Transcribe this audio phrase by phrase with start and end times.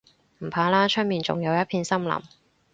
[0.39, 2.11] 唔怕啦，出面仲有一片森林